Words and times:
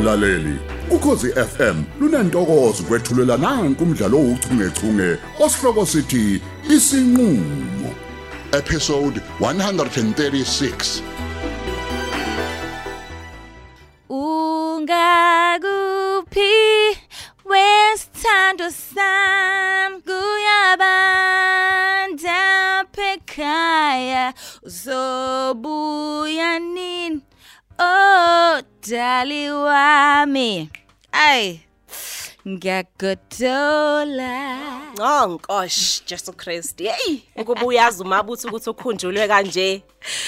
mlaleli. 0.00 0.58
Ukhosi 0.90 1.28
FM 1.32 1.82
lunantokozo 2.00 2.82
kwethulela 2.82 3.36
nanku 3.36 3.84
umdlalo 3.84 4.18
ouchungechunge 4.18 5.18
osihloko 5.40 5.86
sithi 5.86 6.42
isinqulo. 6.70 7.90
Episode 8.52 9.20
136 9.40 11.02
Ungakuphi 14.08 14.90
wesithando 17.44 18.70
sami? 18.70 20.00
Kuyabanda 20.06 21.24
pekhaya 22.92 24.34
uzobuya 24.62 26.58
nini? 26.58 27.20
Oh 27.80 28.60
dali 28.88 29.50
wami 29.50 30.68
ay 31.12 31.60
ngiyagodola 32.48 34.36
Oh 35.00 35.26
nkosh 35.28 36.04
Jesu 36.06 36.32
Christ. 36.32 36.78
Hey, 36.78 37.22
ukuba 37.36 37.66
uyazi 37.66 38.02
umabuthi 38.02 38.46
ukuthi 38.48 38.70
ukhunjulwe 38.70 39.28
kanje. 39.28 39.82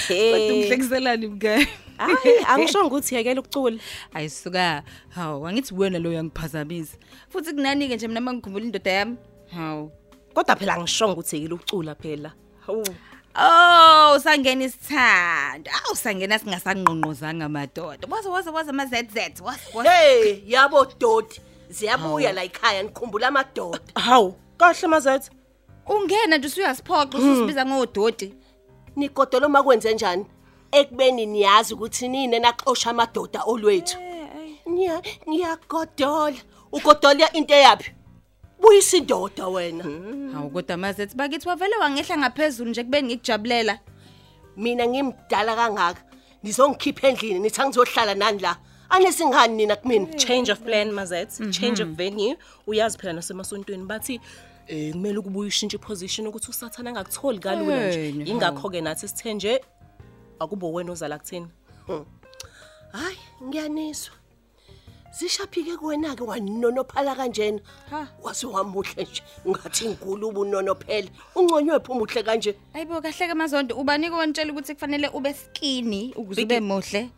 Hey. 0.07 0.51
ungihlekiselani 0.51 1.27
mngane 1.27 1.67
Hayi, 1.97 2.45
angisho 2.47 2.85
ukuthi 2.87 3.15
yekela 3.15 3.41
ukucula. 3.41 3.77
ayisuka 4.13 4.83
hawu 5.09 5.47
angithi 5.47 5.73
wena 5.73 5.99
lo 5.99 6.11
yangiphazamisa 6.13 6.97
futhi 7.29 7.53
kunani 7.53 7.87
ke 7.87 7.95
nje 7.95 8.07
mina 8.07 8.21
mangikhumbula 8.21 8.65
indoda 8.65 8.91
yami 8.91 9.17
hawu 9.55 9.91
Kodwa 10.33 10.55
phela 10.55 10.73
angisho 10.75 11.11
ukuthi 11.11 11.35
yekela 11.35 11.55
ukucula 11.55 11.95
phela. 11.95 12.33
Hawu. 12.65 12.85
Oh, 13.35 14.19
sangena 14.23 14.63
isithando. 14.63 15.71
Awu 15.71 15.95
sangena 15.95 16.39
singasangqonqozanga 16.39 17.49
madoda. 17.49 18.07
Waze 18.09 18.29
waze 18.29 18.49
waze 18.49 18.69
ama 18.69 18.85
ZZ. 18.85 19.41
Waze 19.41 19.89
Hey, 19.89 20.43
yabo 20.47 20.85
dodi, 20.99 21.41
ziyabuya 21.69 22.31
la 22.33 22.43
ekhaya 22.43 22.83
nikhumbula 22.83 23.27
amadoda. 23.27 23.79
Hawu, 23.95 24.35
kahle 24.57 24.87
mazethu. 24.87 25.31
ungena 25.87 26.37
nje 26.37 26.47
usuyasiphoqa 26.47 27.17
ususibiza 27.17 27.65
ngododi. 27.65 28.33
Nigodolo 28.95 29.49
makwenze 29.49 29.93
njani? 29.93 30.25
Ekubeni 30.71 31.25
niyazi 31.25 31.73
ukuthi 31.73 32.07
nini 32.07 32.39
naxosha 32.39 32.89
amadoda 32.89 33.43
olwethu. 33.43 33.97
Niya 34.65 35.01
niyagodola. 35.27 36.37
Ugodola 36.71 37.33
into 37.33 37.53
yapi? 37.53 37.91
Buyisa 38.61 38.97
indoda 38.97 39.47
wena. 39.47 39.83
Hawu 40.33 40.49
kodwa 40.49 40.77
mazethi 40.77 41.15
bakithi 41.15 41.47
wavele 41.47 41.75
wangehla 41.77 42.17
ngaphezulu 42.17 42.69
nje 42.69 42.83
kubeni 42.83 43.07
ngikujabulela. 43.07 43.79
Mina 44.57 44.87
ngimdala 44.87 45.55
kangaka. 45.55 46.01
Nizongikhipha 46.43 47.07
endlini 47.07 47.39
nithi 47.39 47.61
angizohlala 47.61 48.15
nani 48.15 48.39
la. 48.39 48.57
Anesingani 48.89 49.55
nina 49.55 49.75
kumina? 49.75 50.13
Change 50.17 50.51
of 50.51 50.59
plan 50.59 50.91
mazethu, 50.91 51.51
change 51.51 51.81
of 51.83 51.89
venue. 51.89 52.37
Uyazi 52.67 52.97
phela 52.97 53.13
nasemasontweni 53.13 53.85
bathi 53.85 54.19
eh 54.67 54.91
kumele 54.93 55.17
ukubuya 55.17 55.47
ushintshe 55.47 55.77
position 55.77 56.27
ukuthi 56.27 56.49
usathana 56.49 56.89
angakutholi 56.89 57.39
kalula 57.39 57.75
Hey, 57.91 58.11
nje. 58.11 58.23
hawu. 58.23 58.29
Ingakho 58.31 58.69
ke 58.69 58.81
nathi 58.81 59.07
sithe 59.07 59.33
nje 59.33 59.61
akubo 60.39 60.71
wena 60.73 60.91
ozala 60.91 61.17
kuthini. 61.19 61.47
Hayi, 62.91 63.17
ngiyaniswa. 63.43 64.13
Zishaphike 65.13 65.77
kuwena 65.77 66.15
ke 66.15 66.23
wanonophala 66.23 67.15
kanjena. 67.15 67.59
Wase 68.21 68.47
wamuhle 68.47 69.03
nje 69.03 69.21
ngathi 69.47 69.85
inkulubu 69.85 70.41
unonophela. 70.41 71.09
Ungconywe 71.35 71.79
phi 71.79 71.91
umuhle 71.91 72.23
kanje? 72.23 72.55
Ayibo 72.73 73.01
kahle 73.01 73.27
ke 73.27 73.33
mazondo 73.33 73.75
ubanike 73.75 74.15
wantshela 74.15 74.51
ukuthi 74.51 74.73
kufanele 74.73 75.07
ube 75.07 75.33
skinny 75.33 76.13
ukuze 76.15 76.41
ube 76.43 76.59
muhle. 76.59 77.09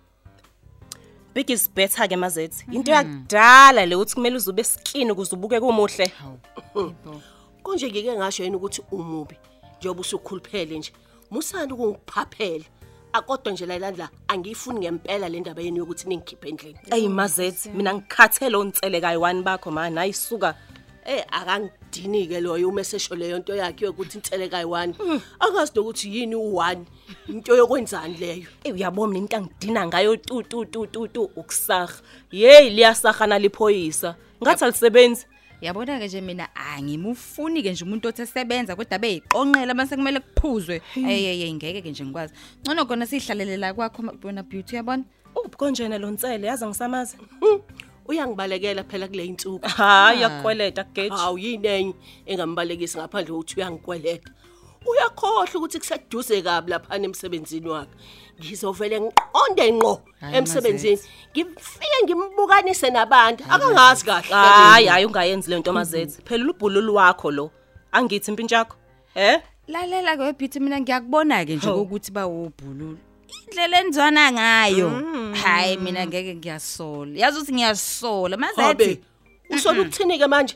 Big 1.34 1.50
is 1.50 1.70
better 1.70 2.08
ke 2.08 2.16
mazethu. 2.16 2.64
Into 2.72 2.92
yakudala 2.92 3.86
le 3.86 3.96
uthi 3.96 4.16
kumele 4.16 4.36
uzube 4.36 4.64
skin 4.64 5.12
ukuze 5.12 5.36
ubuke 5.36 5.60
kumuhle. 5.60 6.12
Konje 7.64 7.90
ngike 7.90 8.14
ngasho 8.16 8.44
yini 8.44 8.56
ukuthi 8.56 8.82
umubi 8.92 9.36
njengoba 9.80 10.02
usukhuluphele 10.02 10.78
nje. 10.78 10.92
Musani 11.32 11.74
ukungiphaphela. 11.74 12.66
Akodwa 13.16 13.54
nje 13.54 13.66
la 13.66 13.80
landla 13.80 14.10
angiyifuni 14.28 14.80
ngempela 14.80 15.30
le 15.30 15.40
ndaba 15.40 15.62
yeni 15.62 15.80
yokuthi 15.80 16.10
ningikhiphe 16.10 16.50
endlini. 16.50 16.80
Ey 16.92 17.08
mazethu, 17.08 17.70
mina 17.70 17.94
ngikhathele 17.94 18.58
ontsele 18.58 19.00
kayi1 19.00 19.44
bakho 19.44 19.72
man, 19.72 19.98
ayisuka. 19.98 20.56
Eh 21.06 21.24
akangidini 21.32 22.28
ke 22.28 22.42
loyo 22.42 22.70
uma 22.70 22.82
esesho 22.82 23.16
leyo 23.16 23.40
nto 23.40 23.56
yakhe 23.56 23.86
yokuthi 23.86 24.18
inseleka 24.18 24.64
yi1. 24.64 25.22
Akazi 25.40 25.72
nokuthi 25.76 26.18
yini 26.18 26.36
u1. 26.36 26.78
Into 27.30 27.56
yokwenzani 27.56 28.18
leyo? 28.18 28.48
Ey 28.64 28.74
uyabona 28.74 29.14
mina 29.14 29.20
into 29.20 29.38
angidina 29.38 29.88
ngayo 29.88 30.18
tu 30.18 30.44
tu 30.44 30.66
tu 30.66 30.88
tu 30.88 31.08
tu 31.08 31.24
ukusaga. 31.24 31.94
Hey 32.32 32.70
liyasahana 32.70 33.40
liphoyisa. 33.40 34.16
Ngathi 34.44 34.66
alisebenzi. 34.66 35.26
Yabona 35.66 35.98
ke 36.00 36.08
nje 36.08 36.22
mina 36.22 36.48
angimufuni 36.56 37.64
ke 37.64 37.72
nje 37.72 37.84
umuntu 37.84 38.08
othi 38.08 38.22
esebenza 38.22 38.76
kodwa 38.76 39.00
beyiqonqela 39.00 39.74
mase 39.74 39.96
kumele 39.96 40.20
kuphuzwe. 40.20 40.82
Eyeye 40.96 41.54
ngeke 41.54 41.82
ke 41.82 41.90
nje 41.90 42.06
ngikwazi. 42.06 42.34
Ngcono 42.62 42.86
khona 42.86 43.06
sihlalela 43.06 43.74
kwakho 43.74 44.04
wena 44.24 44.44
beauty 44.44 44.76
yabona. 44.76 45.04
Uphi 45.36 45.58
konjena 45.58 45.98
lo 45.98 46.12
ntsele 46.12 46.48
yazi 46.48 46.66
ngisamazi. 46.66 47.18
Uyangibalekela 48.08 48.84
phela 48.84 49.08
kule 49.08 49.26
insuku. 49.26 49.68
Hayi 49.68 50.22
yakweleta 50.22 50.84
geji. 50.84 51.16
Hawu 51.16 51.38
yini 51.38 51.68
enye 51.68 51.94
engambalekisi 52.26 52.98
ngaphandle 52.98 53.32
kokuthi 53.34 53.56
uyangikweleta. 53.58 54.32
Uyakhohle 54.86 55.52
ukuthi 55.56 55.80
kuseduze 55.80 56.42
kabi 56.42 56.72
lapha 56.72 56.96
emsebenzini 56.96 57.70
wakhe. 57.70 57.92
Ngizovele 58.40 59.02
ngiqonde 59.02 59.72
ngqo 59.74 60.02
emsebenzini. 60.34 61.00
Ngifike 61.32 61.98
ngimbukanise 62.04 62.90
nabantu. 62.90 63.44
Akangazi 63.50 64.06
kahle. 64.06 64.34
Hayi 64.34 64.88
hayi 64.88 65.06
ungayenzi 65.06 65.50
lento 65.50 65.74
mazethu. 65.74 66.22
Phela 66.26 66.52
ubhululu 66.52 66.96
wakho 66.96 67.32
lo. 67.32 67.52
Angithi 67.92 68.32
impintshi 68.32 68.56
yakho. 68.56 68.76
Eh? 69.16 69.42
Lalela 69.68 70.18
ke 70.18 70.34
beauty 70.38 70.60
mina 70.60 70.80
ngiyakubona 70.80 71.46
ke 71.46 71.56
nje 71.56 71.70
ukuthi 71.70 72.12
ba 72.12 72.28
ubhululu. 72.28 72.98
Indlela 73.48 73.82
enzwana 73.82 74.32
ngayo. 74.32 74.90
Hayi 75.44 75.78
mina 75.78 76.06
ngeke 76.06 76.36
ngiyasola. 76.36 77.20
Yazi 77.20 77.38
ukuthi 77.38 77.54
ngiyasola 77.54 78.38
Habe. 78.38 78.46
mazethi. 78.58 79.02
Usola 79.50 79.82
ukuthini 79.82 80.20
ke 80.20 80.28
manje? 80.28 80.56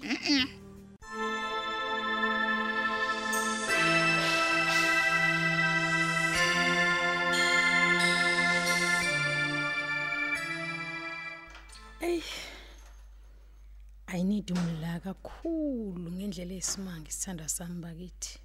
I 14.08 14.24
need 14.24 14.47
umla 14.52 15.00
kakhulu 15.03 16.12
ngendlela 16.12 16.53
esimanga 16.62 17.09
isithanda 17.09 17.47
sami 17.47 17.81
bakithi. 17.84 18.40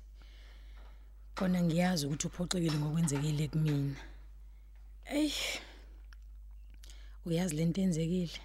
Kona 1.35 1.63
ngiyazi 1.63 2.07
ukuthi 2.07 2.27
uphoxekile 2.27 2.77
ngokwenzekile 2.79 3.49
kumina. 3.49 3.97
Ey. 5.07 5.33
Uyazi 7.27 7.55
lento 7.57 7.81
enzekile. 7.81 8.41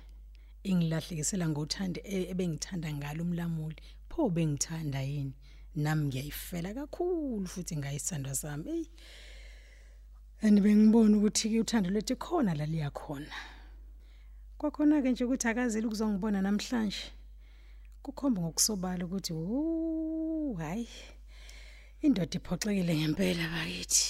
Ingilahlekisela 0.63 1.45
ngothanda 1.49 1.99
e- 2.03 2.29
ebengithanda 2.31 2.89
ngalo 2.93 3.23
umlamuli. 3.23 3.81
Pho 4.09 4.29
bengithanda 4.29 5.01
yini? 5.01 5.33
Nami 5.75 6.03
ngiyayifela 6.05 6.73
kakhulu 6.73 7.47
futhi 7.47 7.75
ngayisanda 7.77 8.35
sami. 8.35 8.69
Ey. 8.71 8.85
And 10.41 10.61
bengibona 10.63 11.17
ukuthi 11.17 11.49
ke 11.51 11.59
uthando 11.59 11.89
lethu 11.89 12.15
khona 12.15 12.55
la 12.55 12.65
liya 12.65 12.89
khona. 12.91 13.58
Kwakhona 14.59 15.01
ke 15.01 15.11
nje 15.11 15.23
ukuthi 15.25 15.47
akazeli 15.47 15.87
ukuzongibona 15.87 16.41
namhlanje. 16.41 17.03
Kukhomba 18.03 18.41
ngokusobala 18.41 19.05
ukuthi 19.05 19.33
uu 19.33 20.53
hayi. 20.59 20.89
Indoda 22.05 22.35
iphoxekile 22.39 22.93
ngempela 22.99 23.43
bakithi. 23.53 24.05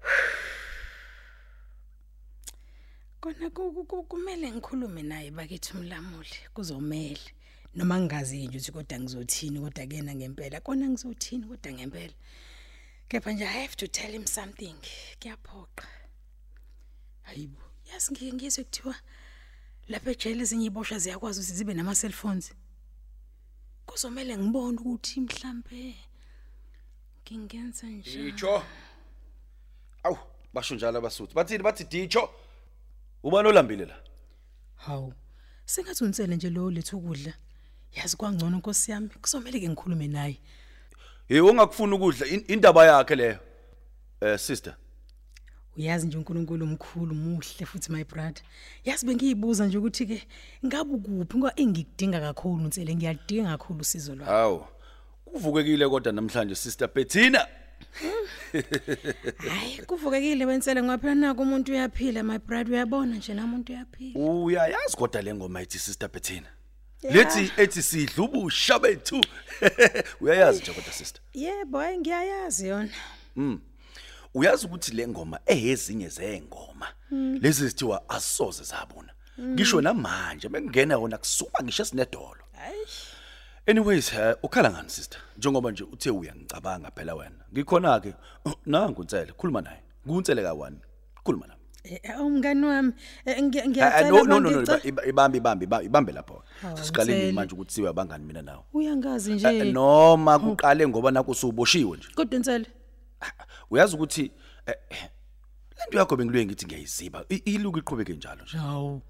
Kona 3.20 3.46
ku- 3.50 3.72
ku- 3.74 3.84
ku- 3.90 4.04
kumele 4.10 4.46
ngikhulume 4.52 5.02
naye 5.02 5.30
bakithi 5.30 5.70
umlamuli 5.76 6.36
kuzomela 6.54 7.30
noma 7.74 7.96
ngingazi 8.00 8.46
nje 8.46 8.58
ukuthi 8.58 8.72
kodwa 8.72 8.98
ngizothini 9.00 9.58
kodwa 9.60 9.86
kena 9.90 10.12
ngempela 10.14 10.60
kona 10.60 10.86
ngizothini 10.88 11.44
kodwa 11.50 11.72
ngempela. 11.72 12.14
Kepha 13.08 13.32
nje 13.32 13.44
I 13.44 13.62
have 13.66 13.76
to 13.76 13.86
tell 13.88 14.12
him 14.12 14.26
something. 14.26 14.76
Kuyaphoqa. 15.20 15.86
Hayibo. 17.22 17.60
Yazi 17.90 18.12
ngike 18.12 18.32
ngizwe 18.32 18.64
kuthiwa 18.64 18.94
lapha 19.88 20.10
ejele 20.10 20.42
ezinye 20.42 20.66
ibosha 20.66 20.98
ziyakwazi 20.98 21.40
ukuthi 21.40 21.52
zibe 21.54 21.74
nama 21.74 21.94
cellphones. 21.94 22.52
Kuzomela 23.86 24.38
ngibone 24.38 24.78
ukuthi 24.78 25.20
mhlambe 25.20 25.94
ngingenza 27.22 27.86
njani. 27.86 28.32
Dicho. 28.32 28.62
Awu, 30.02 30.18
basho 30.54 30.74
njalo 30.74 30.98
abasuthi. 30.98 31.34
Bathini 31.34 31.62
bathi 31.62 31.84
dicho. 31.84 32.30
Ubani 33.22 33.48
olambile 33.48 33.84
la? 33.86 33.96
Hawu. 34.76 35.14
Sengathi 35.66 36.04
unsele 36.04 36.36
nje 36.36 36.50
lo 36.50 36.70
lethu 36.70 36.96
ukudla. 36.98 37.32
Yazi 37.92 38.16
kwangcono 38.16 38.56
Nkosi 38.58 38.90
yami, 38.90 39.08
kuzomela 39.08 39.58
ke 39.58 39.68
ngikhulume 39.68 40.08
naye. 40.08 40.40
Hey 41.28 41.40
ungakufuna 41.40 41.96
ukudla 41.96 42.26
in- 42.26 42.44
indaba 42.48 42.86
yakhe 42.86 43.14
leyo. 43.16 43.38
Eh 44.20 44.38
sister. 44.38 44.76
Uyazi 45.76 46.06
nje 46.06 46.18
uNkulunkulu 46.18 46.64
umkhulu 46.66 47.14
muhle 47.14 47.66
futhi 47.66 47.92
my 47.92 48.04
brother 48.04 48.42
yazi 48.84 49.06
bengiyibuza 49.06 49.66
nje 49.66 49.78
ukuthi 49.78 50.06
ke 50.06 50.22
ngabe 50.66 50.94
ukuphi 50.94 51.38
ngoba 51.38 51.52
engikudinga 51.56 52.20
kakhulu 52.20 52.64
unsele 52.64 52.94
ngiyalidinga 52.94 53.50
kakhulu 53.50 53.80
usizo 53.80 54.14
lwakho 54.14 54.32
Hawu. 54.32 54.64
Kuvukekile 55.24 55.88
kodwa 55.88 56.12
namhlanje 56.12 56.54
Sister 56.54 56.88
Bettina. 56.94 57.46
hayi 59.50 59.78
kuvukekile 59.86 60.44
wensele 60.44 60.82
ngoba 60.82 60.98
phela 60.98 61.14
nako 61.14 61.42
umuntu 61.42 61.72
uyaphila 61.72 62.22
my 62.22 62.38
brother 62.38 62.72
uyabona 62.72 63.16
nje 63.16 63.34
namuntu 63.34 63.72
uyaphila 63.72 64.20
Uyayazi 64.20 64.96
kodwa 64.96 65.22
le 65.22 65.34
ngoma 65.34 65.62
ethi 65.62 65.78
Sister 65.78 66.08
Bettina. 66.12 66.48
Lethi 67.02 67.52
ethi 67.56 67.82
sidla 67.82 68.24
ubusha 68.24 68.78
bethu. 68.78 69.20
Uyayazi 70.20 70.62
nje 70.62 70.72
kodwa 70.72 70.92
sister. 70.92 71.22
yebo 71.34 71.78
hayi 71.78 71.98
ngiyayazi 71.98 72.68
yona 72.68 72.88
Uyazi 74.34 74.66
ukuthi 74.66 74.92
le 74.94 75.08
ngoma 75.08 75.38
eyezinye 75.46 76.08
zengoma 76.08 76.86
lezi 77.40 77.68
zithiwa 77.68 78.08
asoze 78.08 78.64
zabona. 78.64 79.12
Ngisho 79.40 79.80
namanje 79.80 80.48
bengena 80.48 80.98
wona 80.98 81.18
kusuma 81.18 81.58
ngisho 81.62 81.84
sinedolo. 81.84 82.44
Anyways, 83.66 84.12
uh, 84.12 84.32
ukhala 84.44 84.70
ngani 84.70 84.90
sister? 84.90 85.20
Njengoba 85.38 85.70
nje 85.70 85.84
uthe 85.84 86.10
uyangicabanga 86.10 86.90
phela 86.90 87.14
wena. 87.14 87.44
Ngikhona 87.52 88.00
ke. 88.00 88.14
Nangu 88.66 89.00
uNtsele, 89.00 89.32
khuluma 89.32 89.60
naye. 89.60 89.80
Ngunsele 90.06 90.42
ka1. 90.42 90.72
Khuluma 91.24 91.46
naye. 91.46 91.58
Eh, 91.84 92.20
umngani 92.20 92.66
wami 92.66 92.92
eh, 93.26 93.42
ngiya- 93.42 93.62
Ah, 93.64 93.68
ngiyacela 93.68 94.08
No 94.10 94.22
no 94.24 94.40
no 94.40 94.50
no 94.50 94.62
bangica- 94.62 94.86
iba- 94.88 95.04
ibambe 95.06 95.38
ibambe 95.38 95.64
iba- 95.66 95.82
ibambe 95.82 96.12
lapho. 96.12 96.42
Hawu, 96.62 96.78
Siqaleni 96.78 97.18
Mtsele. 97.18 97.32
manje 97.32 97.54
ukuthi 97.54 97.74
siwe 97.74 97.88
abangani 97.88 98.24
mina 98.24 98.42
nawe. 98.42 98.62
uyangazi 98.72 99.30
Eh, 99.32 99.36
nje 99.36 99.72
Noma 99.72 100.38
kuqale 100.38 100.88
ngoba 100.88 101.10
naku 101.10 101.30
usuboshiwe 101.30 101.96
nje. 101.96 102.08
kodwa 102.14 102.36
insele 102.36 102.66
Uyazi 103.70 103.94
ukuthi 103.96 104.32
eh, 104.66 104.74
eh, 104.90 105.08
lento 105.78 105.98
yakho 105.98 106.16
bengiluye 106.16 106.46
ngithi 106.46 106.66
ngiyayiziba. 106.66 107.24
I- 107.28 107.42
Iluku 107.44 107.78
iqhubeke 107.78 108.12
njalo 108.12 108.42
nje. 108.44 108.58
hawu 108.58 109.02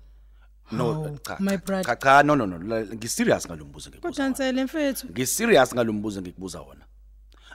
No 0.73 0.93
Hawu, 0.93 1.19
cha. 1.19 1.37
my 1.41 1.51
cha, 1.51 1.57
brother. 1.59 1.85
Cha 1.85 1.97
cha 1.97 2.23
no 2.23 2.37
no 2.37 2.47
no 2.47 2.59
la- 2.59 2.87
ngiserious 2.95 3.47
ngalombuzo 3.47 3.91
ngikubuza. 3.91 4.13
kodwa 4.23 4.27
insele 4.27 4.65
mfethu 4.65 5.07
Ngiserious 5.11 5.75
ngalombuzo 5.75 6.21
ngikubuza 6.23 6.61
wona. 6.61 6.85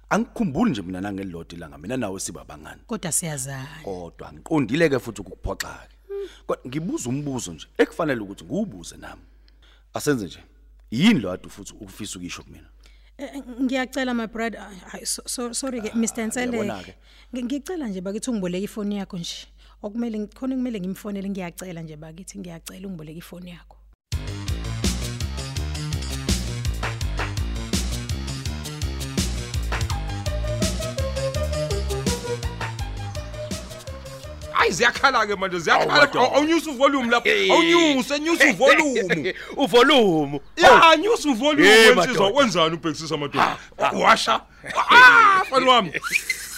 Angikhumbuli 0.10 0.72
nje 0.72 0.82
mina 0.82 1.02
nangelilodi 1.02 1.56
langa 1.56 1.78
mina 1.78 1.98
nawe 1.98 2.20
siba 2.20 2.42
abangani. 2.42 2.82
kodwa 2.88 3.12
siyazana 3.12 3.82
kodwa 3.84 4.34
ngiqondile 4.34 4.90
ke 4.90 5.00
futhi 5.00 5.22
ukuphoxa 5.22 5.88
ke 5.90 5.96
kodwa 6.48 6.64
ngibuza 6.68 7.10
umbuzo 7.10 7.54
nje 7.54 7.68
ekufanele 7.78 8.22
ukuthi 8.22 8.44
ngiwubuze 8.46 8.98
nami 8.98 9.22
asenze 9.94 10.26
nje 10.26 10.40
yini 10.92 11.20
lo 11.20 11.32
adu 11.32 11.50
futhi 11.50 11.74
ufisa 11.82 12.20
ukisho 12.20 12.44
kumina 12.44 12.64
Eh, 12.64 12.70
eh, 12.70 12.79
ngiyacela 13.62 14.14
my 14.14 14.28
brother. 14.28 14.60
Ay, 14.62 14.78
ay, 14.94 15.06
so, 15.06 15.22
so, 15.26 15.54
sorry 15.54 15.82
ke 15.82 15.92
Mr 15.96 16.28
Nsele 16.28 16.58
uyabona 16.58 16.84
ke. 16.84 16.94
Ngi- 17.34 17.44
ngicela 17.44 17.88
nje 17.88 18.02
bakithi 18.02 18.30
ungiboleke 18.30 18.64
ifoni 18.66 18.98
yakho 18.98 19.18
nje. 19.18 19.48
Okumele 19.84 20.28
khona 20.28 20.56
kumele 20.56 20.80
ngimfonele 20.80 21.30
ngiyacela 21.30 21.82
nje 21.82 21.96
bakithi 21.98 22.40
ngiyacela 22.40 22.88
ungiboleke 22.88 23.18
ifoni 23.20 23.50
yakho. 23.52 23.76
Hayi 34.70 34.74
ziyakhala 34.74 35.26
ke 35.28 35.36
manje 35.36 35.60
ziyakhala 35.60 36.04
Aw- 36.14 36.36
awunyusa 36.38 36.72
uvolume 36.72 37.10
lapho. 37.12 37.30
Awunyuse 37.30 38.20
nyusa 38.20 38.46
uvolume 38.50 39.34
uvolume. 39.58 40.42
Ya 40.58 40.96
nyusa 40.98 41.30
uvolume 41.30 41.68
Hey, 41.68 41.90
wensizwa 41.90 42.26
madoda. 42.26 42.40
wenzani 42.40 42.76
ubhekisisa 42.76 43.16
amadoda 43.16 43.58
washa 43.94 44.42
ah 44.92 45.42
mfana 45.48 45.72
wami. 45.72 45.92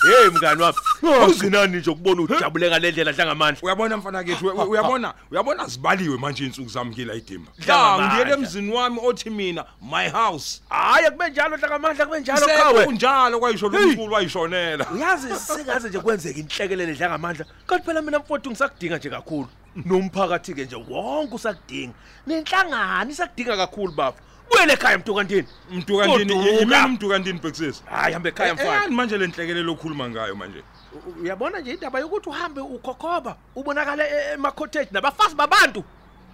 Hey 0.01 0.29
mngani 0.29 0.61
wami. 0.61 0.77
Awuzinani 1.21 1.77
nje 1.77 1.89
ukubona 1.89 2.21
ujabuleka 2.21 2.79
le 2.79 2.91
ndlela 2.91 3.13
dlangamandla 3.13 3.61
uyabona 3.63 3.97
mfana 3.97 4.23
kethu 4.23 4.45
uya- 4.45 4.65
uyabona 4.67 5.13
uyabona 5.31 5.67
zibaliwe 5.67 6.17
manje 6.17 6.45
insuku 6.45 6.69
zami 6.69 6.91
ngila 6.91 7.13
idimba. 7.13 7.51
Dlangamandla. 7.59 8.05
ya 8.05 8.13
ngiyele 8.13 8.33
emzini 8.33 8.73
wami 8.73 8.99
othi 9.03 9.29
mina 9.29 9.65
my 9.91 10.09
house. 10.09 10.61
Hayi 10.69 11.11
kube 11.11 11.29
njalo 11.29 11.57
dlangamandla 11.57 12.05
kube 12.05 12.19
njalo 12.19 12.47
kawe 12.47 12.85
kunjalo 12.85 13.39
kwayisho 13.39 13.69
lomkhulu 13.69 14.13
wayishonela. 14.13 14.85
Uyazi 14.95 15.35
singaze 15.35 15.89
nje 15.89 15.99
kwenzeka 15.99 16.39
inhlekelele 16.39 16.93
dlangamandla 16.93 17.45
kanti 17.67 17.85
phela 17.85 18.01
mina 18.01 18.19
mfowethu 18.19 18.49
ngisakudinga 18.49 18.97
nje 18.97 19.09
kakhulu. 19.09 19.47
Nomphakathi 19.85 20.53
ke 20.53 20.65
nje 20.65 20.75
wonke 20.89 21.35
usakudinga. 21.35 21.93
Nenhlangano 22.27 23.11
isakudinga 23.11 23.57
kakhulu 23.57 23.91
bafo 23.91 24.17
buyele 24.51 24.73
ekhaya 24.73 24.97
mntu 24.97 25.15
kantini 25.15 25.47
mntu 25.71 25.97
kantini 25.97 26.33
Goduka. 26.33 26.49
yimina 26.51 26.87
mntu 26.87 27.09
kantini 27.09 27.39
bhekisisa 27.39 27.83
hayi 27.85 28.13
hambe 28.13 28.29
ekhaya 28.29 28.53
mfana. 28.53 28.73
yani 28.73 28.95
manje 28.95 29.17
lenhlekelelo 29.17 29.71
okhuluma 29.71 30.09
ngayo 30.09 30.35
manje? 30.35 30.63
U- 30.93 31.21
uyabona 31.21 31.59
nje 31.59 31.71
indaba 31.73 31.99
yokuthi 31.99 32.29
uhambe 32.29 32.61
ukhokhoba 32.61 33.37
ubonakala 33.55 34.07
e- 34.07 34.33
ema-cottage 34.33 34.87
nabafazi 34.91 35.35
babantu. 35.35 35.83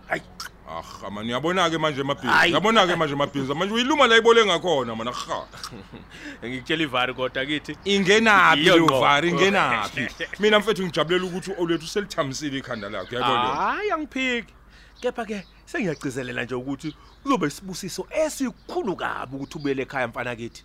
Hayi. 0.07 0.21
Ah 0.69 1.09
man 1.09 1.25
uyabona 1.25 1.69
ke 1.69 1.77
manje 1.77 2.01
emabhizi 2.01 2.27
Hayi. 2.27 2.51
uyabona 2.51 2.87
ke 2.87 2.95
manje 2.95 3.13
emabhizi 3.13 3.53
manje 3.53 3.73
uyiluma 3.73 4.07
la 4.07 4.17
ibole 4.17 4.45
ngakhona 4.45 4.95
mana 4.95 5.11
ha. 5.11 5.45
Ngikutshela 6.45 6.83
ivari 6.83 7.13
kodwa 7.13 7.45
kithi. 7.45 7.77
Ingenaphi 7.85 8.61
Iyo 8.61 8.73
leyo 8.73 8.85
ngqo. 8.85 8.99
vari 8.99 9.29
ingenaphi 9.31 10.07
mina 10.39 10.59
mfethu 10.59 10.83
ngijabulela 10.83 11.25
ukuthi 11.25 11.51
olethu 11.59 11.87
selithambisile 11.87 12.57
ikhanda 12.57 12.89
lakho 12.89 13.15
uyabona 13.15 13.39
hayi 13.55 13.91
angiphiki. 13.91 14.53
Kepha-ke 15.01 15.45
sengiyagcizelela 15.71 16.43
nje 16.43 16.55
ukuthi 16.55 16.95
kuzoba 17.23 17.47
isibusiso 17.47 18.07
esikhulu 18.25 18.95
kabi 18.95 19.35
ukuthi 19.35 19.57
ubuyele 19.57 19.81
ekhaya 19.83 20.07
mfana 20.07 20.35
kithi. 20.35 20.63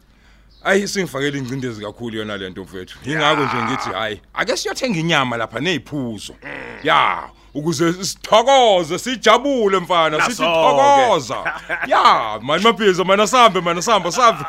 Ayi 0.65 0.89
singifakela 0.89 1.39
ingcindezi 1.39 1.83
kakhulu 1.83 2.17
yona 2.17 2.37
lento 2.37 2.63
mfethu. 2.63 2.99
Ingakho 3.05 3.45
nje 3.45 3.57
ngithi 3.63 3.91
hayi 3.91 4.21
ake 4.35 4.57
siyothenga 4.57 4.99
inyama 4.99 5.37
lapha 5.37 5.61
neziphuzo 5.61 6.35
ya 6.83 7.29
ukuze 7.55 8.05
sithokoze 8.05 8.99
sijabule 8.99 9.79
mfana 9.79 10.17
sithi 10.25 10.43
Naso-ke. 10.43 10.71
thokoza 10.71 11.61
ya 11.93 12.39
mani 12.43 12.65
mabhizi 12.65 13.05
mana 13.05 13.27
sambe 13.27 13.61
mana 13.61 13.83
samba 13.83 14.13
sambe 14.13 14.45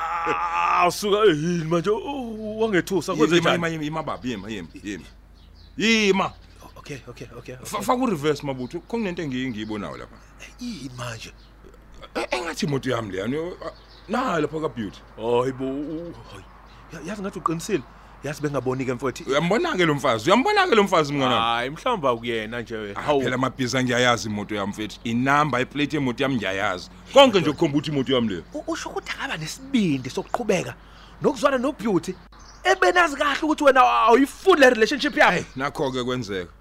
Ah, 0.75 0.91
suka 0.91 1.17
yini 1.25 1.63
manje? 1.65 1.89
U- 1.89 2.61
wangethusa 2.61 3.15
kwenze 3.15 3.35
yima 3.35 3.57
njani? 3.57 3.73
yima 3.73 3.83
yima 3.83 4.03
baba 4.03 4.19
yima 4.29 4.49
yima 4.49 4.67
yima. 4.83 5.03
Yima. 5.77 6.31
Okay 6.83 6.99
okay 7.07 7.27
okay 7.37 7.55
Fa- 7.63 7.81
faka 7.81 8.03
ureverse 8.03 8.43
mabutho. 8.45 8.79
Kunento 8.79 9.21
engiyi 9.21 9.49
ngiyibonayo 9.49 9.97
lapha. 9.97 10.15
Yini 10.59 10.91
manje. 10.97 11.31
E- 12.15 12.27
engathi 12.37 12.65
imoto 12.65 12.89
yami 12.91 13.11
leyani 13.11 13.37
na 14.09 14.39
lapha 14.39 14.59
ka 14.61 14.69
beauty 14.69 14.99
hayibo 15.17 15.65
u- 15.65 16.13
hayi. 16.31 16.43
Ya- 16.93 16.99
yazi 17.09 17.21
ngathi 17.21 17.39
uqinisile? 17.39 17.83
Yazi 18.23 18.41
bengaboni 18.41 18.85
ke 18.85 18.93
mfowethu? 18.93 19.23
Uyambona 19.29 19.75
ke 19.77 19.85
lo 19.85 19.95
mfazi? 19.95 20.29
Uyambona 20.29 20.67
ke 20.67 20.75
lo 20.75 20.83
mfazi 20.83 21.13
mngana 21.13 21.41
hayi 21.41 21.69
mhlawumbe 21.69 22.07
akuyena 22.09 22.61
nje. 22.61 22.93
Hawu. 22.93 23.21
phela 23.21 23.35
amabhiza 23.35 23.83
ngiyayazi 23.83 24.29
imoto 24.29 24.55
yami 24.55 24.69
mfethu. 24.71 24.99
Inamba 25.03 25.61
iplate 25.61 25.95
yemoto 25.97 26.23
yami 26.23 26.35
ngiyayazi. 26.35 26.89
Konke 27.13 27.39
nje 27.41 27.51
kukhomba 27.51 27.77
ukuthi 27.77 27.91
imoto 27.91 28.13
yami 28.13 28.27
leyo 28.29 28.43
U- 28.53 28.63
usho 28.67 28.89
ukuthi 28.89 29.11
akaba 29.11 29.37
nesibindi 29.37 30.09
sokuqhubeka 30.09 30.73
nokuzwana 31.21 31.57
nobeauty. 31.57 32.15
Ebenazi 32.63 33.15
kahle 33.15 33.41
ukuthi 33.41 33.63
wena 33.63 33.81
awuyifuni 33.81 34.59
le 34.61 34.69
relationship 34.69 35.17
yabo 35.17 35.43
nakho 35.55 35.91
ke 35.91 36.03
kwenzeka. 36.03 36.51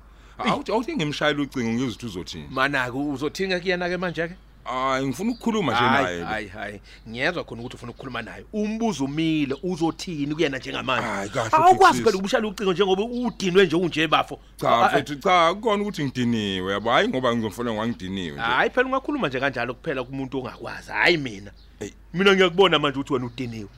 Awuthi 0.50 0.72
awuthi 0.72 0.96
ngimshayela 0.96 1.42
ucingo 1.42 1.70
ngizithi 1.72 2.06
uzothini? 2.06 2.48
Mana-ke 2.50 2.96
uzothinga 2.98 3.60
kuyena-ke 3.60 3.96
manje-ke? 3.96 4.34
Hayi 4.64 5.06
ngifuna 5.06 5.30
ukukhuluma 5.30 5.72
nje 5.72 5.80
hayi 5.80 6.04
naye. 6.04 6.24
hayi 6.24 6.48
hayi. 6.48 6.80
Ngiyezwa 7.08 7.44
khona 7.44 7.60
ukuthi 7.60 7.76
ufuna 7.76 7.90
ukukhuluma 7.90 8.22
naye. 8.22 8.44
Umbuzo 8.52 9.04
umile 9.04 9.56
uzothini 9.62 10.34
kuyena 10.34 10.58
njengamanje? 10.58 11.06
Hayi, 11.06 11.30
kahle, 11.30 11.50
awukwazi 11.52 11.92
Big 11.94 12.04
phela 12.04 12.12
Sis. 12.12 12.20
ukushayela 12.20 12.48
ucingo 12.48 12.72
njengoba 12.72 13.02
udinwe 13.02 13.66
nje 13.66 13.76
unje 13.76 14.08
bafo. 14.08 14.38
Cha 14.56 14.68
Ah, 14.68 14.82
ah, 14.82 14.88
mfethu 14.88 15.14
cha 15.16 15.54
kukona 15.54 15.82
ukuthi 15.82 16.04
ngidiniwe 16.04 16.72
yabo? 16.72 16.90
Hayi 16.90 17.08
ngoba 17.08 17.36
ngizofuna 17.36 17.72
ngangidiniwe 17.74 18.32
nje. 18.32 18.40
Hayi 18.40 18.70
phela 18.70 18.86
ungakhuluma 18.86 19.28
nje 19.28 19.40
kanjalo 19.40 19.74
kuphela 19.74 20.04
kumuntu 20.04 20.38
ongakwazi. 20.38 20.92
Hayi 20.92 21.16
mina. 21.16 21.50
Hey. 21.78 21.90
mina 22.14 22.34
ngiyakubona 22.34 22.78
manje 22.78 22.98
ukuthi 22.98 23.12
wena 23.12 23.26
udiniwe. 23.26 23.68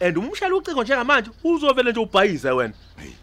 And 0.00 0.16
umshayela 0.18 0.56
ucingo 0.56 0.82
njengamanje 0.82 1.30
uzovele 1.44 1.90
nje 1.90 2.00
ubhayize 2.00 2.50
wena. 2.50 2.74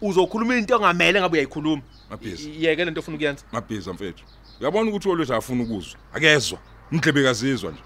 Uzokhuluma 0.02 0.56
into 0.56 0.76
ongamele 0.76 1.20
ngabe 1.20 1.32
uyayikhuluma. 1.38 1.82
Mabhizi. 2.12 2.64
yeke 2.64 2.84
lento 2.84 3.00
ofuna 3.00 3.16
ukuyenza. 3.16 3.42
Mabhiza 3.52 3.92
mfethu 3.92 4.24
uyabona 4.60 4.90
ukuthi 4.90 5.08
olwethu 5.08 5.34
afuna 5.34 5.62
ukuzwa? 5.64 5.98
Akezwa. 6.14 6.58
Indlebe 6.92 7.22
kazizwa 7.24 7.70
nje. 7.72 7.80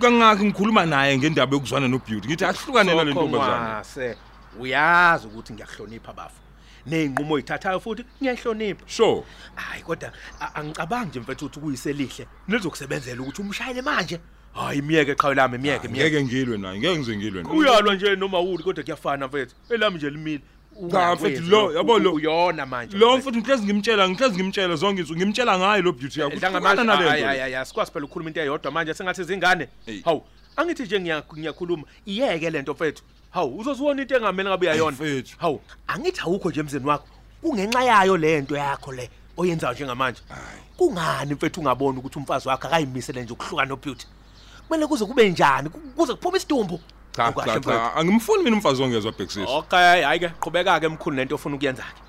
Kangakho 0.00 0.44
ngikhuluma 0.44 0.86
naye 0.86 1.18
ngendaba 1.18 1.54
yokuzwana 1.56 1.88
nobeauty 1.88 2.28
ngithi 2.28 2.44
ahlukane 2.44 2.94
nale 2.94 3.10
ntombazana 3.10 3.84
Sokhomase, 3.84 4.16
uyazi 4.60 5.26
ukuthi 5.26 5.52
ngiyahlonipha 5.52 6.12
bafo 6.12 6.40
ney'nqumo 6.86 7.34
oyithathayo 7.34 7.80
futhi 7.80 8.04
ngiyayihlonipha. 8.22 8.84
Sure. 8.86 9.22
Hayi 9.54 9.82
kodwa 9.82 10.12
a- 10.40 10.54
angicabangi 10.54 11.08
nje 11.08 11.20
mfethu 11.20 11.44
ukuthi 11.46 11.58
ukuyiselihle 11.58 12.26
lizokusebenzela 12.48 13.22
ukuthi 13.22 13.42
umshayele 13.42 13.82
manje. 13.82 14.20
Hayi 14.54 14.82
miyeke 14.82 15.14
qhawe 15.14 15.34
lami 15.34 15.58
miyeke 15.58 15.88
miyeke 15.88 16.10
ngeke 16.10 16.24
ngilwe 16.24 16.58
naye 16.58 16.78
ngeke 16.78 16.96
ngize 16.98 17.16
ngilwe 17.16 17.42
naye. 17.42 17.56
Uyalwa 17.56 17.94
nje 17.94 18.16
noma 18.16 18.38
wuli 18.38 18.62
kodwa 18.62 18.84
kuyafana 18.84 19.26
mfethu. 19.28 19.54
Elami 19.70 19.96
nje 19.96 20.10
limile. 20.10 20.40
Cha, 20.90 21.14
mfethu, 21.14 21.42
lo, 21.42 21.72
yabo 21.72 21.98
lo. 21.98 22.12
uyona 22.12 22.66
manje. 22.66 22.96
Lo 22.98 23.16
mfethu 23.18 23.38
ngihlezi 23.38 23.64
ngimtshela 23.64 24.08
ngihlezi 24.08 24.34
ngimtshela 24.36 24.76
zonke 24.76 25.00
insuku 25.00 25.18
ngimtshela 25.18 25.58
ngayo 25.58 25.82
lo 25.82 25.92
beauty 25.92 26.20
yakho. 26.20 26.36
Dlangamanje 26.36 26.82
Uhlukana 26.82 26.96
nale 26.96 27.08
hayi 27.10 27.20
nto 27.20 27.26
hayi 27.28 27.36
le. 27.38 27.42
hayi 27.42 27.54
asikwazi 27.54 27.90
phela 27.92 28.04
ukukhuluma 28.04 28.30
into 28.30 28.40
eyodwa 28.40 28.70
manje 28.72 28.94
sengathi 28.94 29.20
izingane 29.22 29.68
Hey. 29.86 30.00
hawu 30.04 30.22
angithi 30.56 30.82
nje 30.82 30.98
ngiya- 31.00 31.22
ngiyakhuluma 31.38 31.82
iyeke 32.06 32.50
lento 32.50 32.72
mfethu. 32.72 33.02
Hawu 33.30 33.58
uzozibona 33.58 34.02
into 34.02 34.16
engamele 34.16 34.48
ngabe 34.48 34.66
uyayona? 34.66 34.96
Mfethu. 34.96 35.36
hawu 35.38 35.60
angithi 35.86 36.20
awukho 36.20 36.50
nje 36.50 36.60
emzini 36.60 36.86
wakho. 36.86 37.06
Kungenxa 37.42 37.82
yayo 37.84 38.16
lento 38.16 38.56
yakho 38.56 38.92
le 38.92 39.10
oyenzayo 39.36 39.74
njengamanje. 39.74 40.20
Kungani 40.76 41.34
mfethu 41.34 41.60
ungaboni 41.60 41.98
ukuthi 41.98 42.18
umfazi 42.18 42.48
wakhe 42.48 42.66
akayimisele 42.66 43.22
nje 43.22 43.32
ukuhluka 43.32 43.64
nobeauty? 43.64 44.06
Kumele 44.68 44.86
kuze 44.86 45.04
kube 45.04 45.30
njani? 45.30 45.68
Ku- 45.68 45.78
kuze 45.96 46.14
kuphume 46.14 46.36
isidumbu 46.38 46.80
cha 47.24 47.30
Ukahle, 47.30 47.52
cha 47.52 47.58
mfethu. 47.60 47.70
cha 47.78 47.94
angimfuni 47.94 48.44
mina 48.44 48.56
umfazi 48.56 48.82
ongezwa 48.82 49.12
bhekisisi 49.12 49.46
Okay, 49.48 50.02
hayi 50.04 50.20
ke 50.20 50.28
qhubeka 50.40 50.80
ke 50.80 50.86
emkhulu 50.86 51.16
nento 51.16 51.34
ofuna 51.34 51.56
ukuyenza 51.56 51.82
ke. 51.82 52.00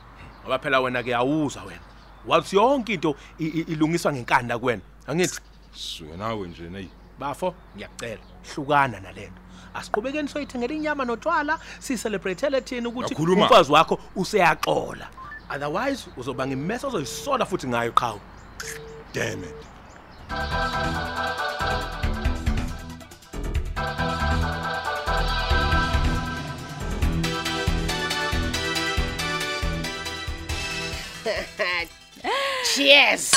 Ngoba 0.43 0.59
phela 0.59 0.79
wena 0.81 1.03
ke 1.03 1.15
awuzwa 1.15 1.63
wena. 1.63 1.81
Wathi 2.27 2.55
yonke 2.55 2.93
into 2.93 3.15
i- 3.39 3.45
i- 3.45 3.65
ilungiswa 3.73 4.13
ngenkanda 4.13 4.59
kuwena. 4.59 4.81
Angithi 5.07 5.39
suke 5.73 6.17
nawe 6.17 6.47
nje 6.47 6.69
nayi 6.69 6.89
bafo 7.19 7.53
ngiyacela 7.75 8.21
hlukana 8.55 8.99
nalento. 8.99 9.41
Asiqhubekeni 9.73 10.27
soyithengela 10.27 10.73
inyama 10.73 11.05
notshwala 11.05 11.59
sicelebrate 11.79 12.61
thina 12.61 12.89
ukuthi 12.89 13.13
Yakhuluma. 13.13 13.45
umfazi 13.45 13.71
wakho 13.71 13.99
useyaxola. 14.15 15.07
Otherwise 15.49 16.09
uzoba 16.17 16.47
ngimesa 16.47 16.87
ozoyisola 16.87 17.45
futhi 17.45 17.67
ngayo 17.67 17.91
qhawe. 17.91 18.19
damn 19.13 19.43
it 19.43 19.55
Cheers. 32.79 33.31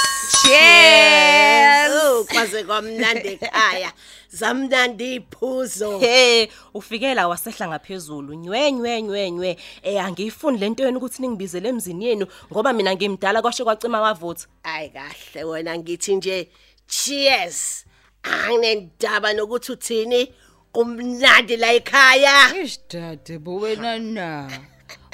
Cheers. 0.46 1.90
Oh, 2.02 2.24
kwaze 2.30 2.64
kwamnandi 2.64 3.28
ekhaya. 3.40 3.92
Zamnandi 4.28 5.14
iphuzo. 5.14 5.98
Hey, 5.98 6.46
ufikela 6.74 7.28
wasehla 7.28 7.68
ngaphezulu. 7.68 8.34
Nywe 8.34 8.72
nywe 8.72 9.02
nywe 9.02 9.30
nywe. 9.30 9.56
Eh 9.82 10.04
angiyifuni 10.04 10.58
lento 10.58 10.84
yenu 10.84 10.98
ukuthi 10.98 11.22
ningibizele 11.22 11.68
emzini 11.68 12.04
yenu 12.04 12.26
ngoba 12.52 12.72
mina 12.72 12.94
ngimdala 12.94 13.42
kwashe 13.42 13.64
kwacima 13.64 14.00
wavutha. 14.00 14.46
Ayi 14.62 14.88
kahle 14.90 15.44
wena 15.44 15.78
ngithi 15.78 16.16
nje 16.16 16.48
cheers. 16.86 17.84
Anginendaba 18.22 19.32
nokuthi 19.32 19.72
uthini 19.72 20.34
kumnandi 20.72 21.56
la 21.56 21.72
ekhaya. 21.72 22.54
Ish 22.62 22.78
dade 22.90 23.38
bo 23.38 23.56
wena 23.56 23.98
na. 23.98 24.50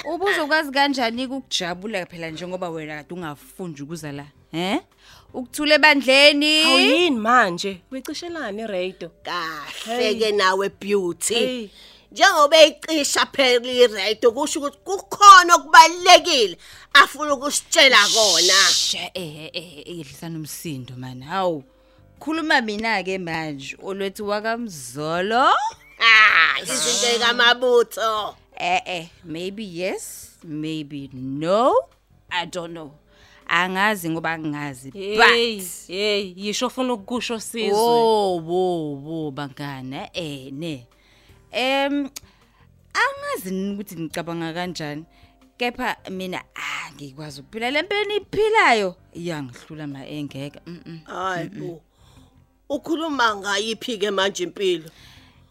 Ubuzokwazi 0.05 0.71
kanjani 0.71 1.25
ukujabula 1.25 2.05
phela 2.05 2.29
njengoba 2.29 2.69
wena 2.69 3.03
kade 3.03 3.13
ungafundi 3.13 3.83
ukuza 3.83 4.11
la. 4.11 4.25
He? 4.51 4.79
Ukuthule 5.33 5.77
bandleni. 5.77 6.63
Awuyini 6.63 7.17
manje? 7.17 7.81
Uyicishelani 7.91 8.67
radio? 8.67 9.11
Kahle 9.23 10.15
ke 10.15 10.31
nawe 10.31 10.69
beauty. 10.69 11.69
Njengoba 12.11 12.57
eyicisha 12.57 13.25
phela 13.25 13.71
iradio 13.71 14.31
kusho 14.31 14.59
ukuthi 14.59 14.77
kukhona 14.77 15.55
okubalekile 15.55 16.57
afuna 16.93 17.33
ukusitshela 17.33 17.97
kona. 18.13 18.73
Sha 18.73 19.11
eh 19.13 19.49
eh 19.53 19.83
ehlisana 19.85 20.37
umsindo 20.37 20.95
man. 20.97 21.21
Hawu. 21.23 21.63
Khuluma 22.19 22.61
mina 22.61 23.03
ke 23.03 23.17
manje 23.17 23.77
olwethi 23.83 24.21
wakamzolo. 24.21 25.53
Ah, 26.01 26.61
izinto 26.61 27.07
ekamabutho. 27.15 28.35
Eh 28.59 28.81
eh 28.85 29.05
maybe 29.23 29.63
yes, 29.63 30.35
maybe 30.43 31.09
no. 31.13 31.73
I 32.31 32.45
don't 32.45 32.73
know. 32.73 32.91
Angazi 33.47 34.09
ngoba. 34.09 34.37
Hey, 34.93 35.17
But 35.17 35.87
hey, 35.87 36.33
yisho 36.37 36.67
ufuna 36.67 36.93
ukusho 36.93 37.39
sizwe. 37.39 37.71
wo 37.71 38.37
wo 38.37 38.93
wo 38.95 39.31
bangana 39.31 40.09
eh 40.13 40.51
ne. 40.51 40.85
Em 41.51 42.09
angazi 42.93 43.71
ukuthi 43.73 43.95
ngicabanga 43.95 44.53
kanjani. 44.53 45.05
Kepha 45.57 45.95
mina 46.11 46.43
ah 46.55 46.91
ngikwazi 46.93 47.41
ukuphila 47.41 47.71
lempeni 47.71 48.15
iphilayo. 48.15 48.95
Iyangihlula 49.13 49.87
ma 49.87 50.05
engeke. 50.05 50.59
Mhm. 50.65 50.99
Hayi 51.05 51.49
bo. 51.49 51.81
Ukhuluma 52.69 53.35
ngayiphi 53.35 53.97
ke 53.97 54.11
manje 54.11 54.43
impilo? 54.43 54.89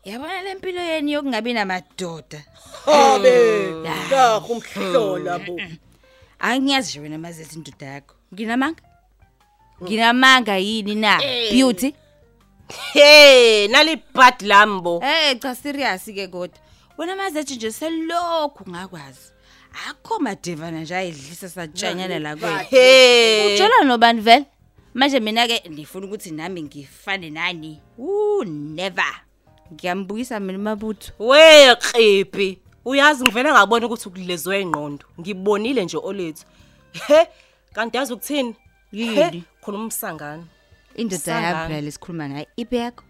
Yabona 0.08 0.42
lempilo 0.42 0.80
yeni 0.80 1.12
yokungabi 1.12 1.52
namadoda. 1.52 2.40
Abe, 2.86 3.70
la 4.10 4.40
kumhlola 4.40 5.38
bo. 5.38 5.60
Angiyazi 6.38 6.90
nje 6.90 7.00
wena 7.00 7.18
maze 7.18 7.46
indoda 7.54 7.86
yakho. 7.86 8.14
Nginamanga? 8.34 8.82
Nginamanga 9.82 10.56
yini 10.56 10.94
na? 10.94 11.20
Beauty? 11.50 11.94
Hey, 12.92 13.68
nali 13.68 14.02
bad 14.14 14.42
lambo. 14.42 15.02
Eh 15.04 15.38
cha 15.38 15.54
serious 15.54 16.04
ke 16.04 16.26
kodwa. 16.28 16.58
Wena 16.98 17.16
maze 17.16 17.42
nje 17.42 17.70
selokhu 17.70 18.70
ngakwazi. 18.70 19.32
Akho 19.90 20.18
madevana 20.18 20.80
nje 20.80 20.96
ayidlisa 20.96 21.48
satshanyana 21.48 22.18
la 22.18 22.36
kwethu. 22.36 22.64
Hey. 22.70 23.54
Ujola 23.54 23.84
nobani 23.84 24.20
vele? 24.20 24.44
Manje 24.94 25.20
mina 25.20 25.46
ke 25.46 25.70
ngifuna 25.70 26.06
ukuthi 26.06 26.30
nami 26.30 26.62
ngifane 26.62 27.30
nani. 27.30 27.80
Uh 27.98 28.44
never. 28.46 29.27
Ngiyambuyisa 29.72 30.40
mina 30.40 30.58
mabutho. 30.58 31.12
We 31.18 31.76
qiphi. 31.76 32.58
Uyazi 32.84 33.24
ngivele 33.24 33.52
ngabona 33.52 33.86
ukuthi 33.86 34.08
ukulezwe 34.08 34.60
ingqondo. 34.62 35.04
Ngibonile 35.20 35.84
nje 35.84 35.96
olethu. 36.02 36.44
He, 37.06 37.26
kanti 37.72 37.96
yazi 37.96 38.12
ukuthini? 38.12 38.54
Yini? 38.92 39.14
He, 39.14 39.42
Khuluma 39.60 39.84
umsangano. 39.84 40.44
Indoda 40.96 41.18
Sangane. 41.22 41.46
yakho 41.58 41.72
la 41.72 41.80
lesikhuluma 41.80 42.28
ngayo 42.28 42.46
ipe 42.56 42.76
yakho. 42.76 43.04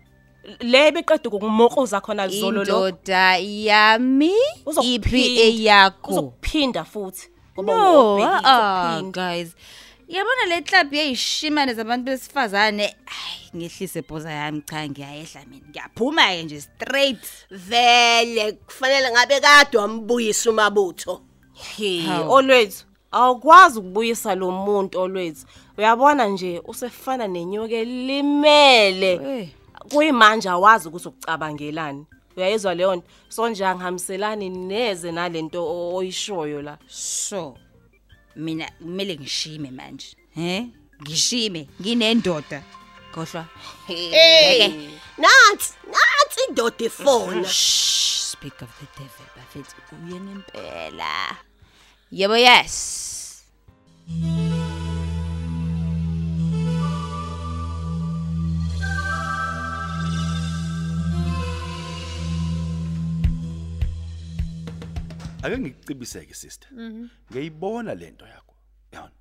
Le 0.60 0.92
beqeda 0.92 1.30
ukumokoza 1.30 2.00
khona 2.00 2.28
zolo 2.28 2.64
lo. 2.64 2.88
Indoda 2.88 3.36
yami 3.38 4.26
iphi 4.26 4.62
Uzokuphinda. 4.66 5.42
eyakho? 5.42 6.10
Uzokuphinda 6.12 6.84
futhi. 6.84 7.28
Ngoba 7.54 7.72
No, 7.74 8.14
ubhekile 8.14 8.40
ah 8.44 8.98
uzokuphinda. 8.98 9.12
guys. 9.12 9.54
Yabona 10.08 10.46
le 10.48 10.62
club 10.62 10.92
yeyishimane 10.94 11.74
zabantu 11.74 12.04
besifazane. 12.04 12.84
Ay, 13.06 13.56
ngehlise 13.56 14.02
bhoza 14.02 14.30
yami 14.32 14.62
cha 14.62 14.88
ngiyayehla 14.88 15.40
mina. 15.50 15.66
Ngiyaphuma 15.68 16.22
ke 16.28 16.42
nje 16.42 16.60
straight. 16.60 17.18
Vele 17.50 18.52
kufanele 18.52 19.10
ngabe 19.10 19.40
kade 19.40 19.78
wambuyisa 19.78 20.50
umabutho. 20.50 21.20
He, 21.76 22.00
Hawu. 22.02 22.32
olwethu. 22.32 22.84
Awukwazi 23.12 23.78
ukubuyisa 23.78 24.34
lo 24.34 24.50
muntu 24.50 25.00
olwethu. 25.00 25.46
Uyabona 25.78 26.26
nje 26.26 26.62
usefana 26.64 27.26
nenyoke 27.28 27.84
limele. 27.84 29.12
Eh. 29.12 29.48
Kuyimanje 29.94 30.48
awazi 30.48 30.88
ukuthi 30.88 31.08
ukucabangelani. 31.08 32.06
Uyayizwa 32.36 32.74
leyo 32.74 32.96
nto. 32.96 33.06
So 33.28 33.48
nje 33.48 33.66
angihambiselani 33.66 34.50
neze 34.50 35.12
nalento 35.12 35.64
o- 35.66 35.94
oyishoyo 35.96 36.62
la. 36.62 36.78
So 36.88 37.56
mina 38.38 38.70
kumele 38.70 39.16
ngishime 39.16 39.70
manje. 39.70 40.16
He? 40.34 40.66
Ngishime 41.02 41.68
nginendoda. 41.80 42.62
Khohlwa. 43.12 43.46
Hey, 43.86 44.88
nathi, 45.18 45.72
nathi 45.86 46.40
indoda 46.48 46.84
ifona. 46.84 47.48
Shh, 47.48 48.32
speak 48.32 48.62
of 48.62 48.68
the 48.80 48.86
devil 48.96 49.26
bafethu 49.36 49.76
uyena 50.06 50.30
impela. 50.32 51.36
Yebo 52.12 52.36
yes. 52.36 53.17
Ake 65.48 65.58
ngikucibiseke 65.58 66.34
sister. 66.34 66.68
Ngiyayibona 67.30 67.94
lento 67.94 68.26
yakho 68.26 68.54
yabona 68.92 69.14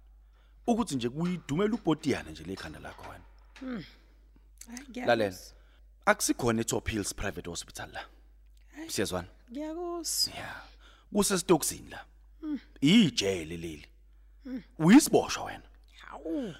ukuthi 0.67 0.95
nje 0.95 1.09
kuyidumela 1.09 1.73
ubhodiyana 1.73 2.31
nje 2.31 2.43
lekhanda 2.43 2.79
lakho 2.79 3.05
wena. 3.09 3.25
Lalela. 5.05 5.37
Akusikhona 6.05 6.61
etop 6.61 6.89
hills 6.89 7.13
private 7.13 7.49
hospital 7.49 7.89
la? 7.91 8.05
Siyazwana? 8.87 9.27
Ngiyakuzwa. 9.51 10.33
yeah 10.35 10.67
kusesitoksini 11.13 11.89
la? 11.89 12.05
Ijele 12.81 13.57
leli. 13.57 13.87
Uyisiboshwa 14.79 15.43
wena? 15.43 15.63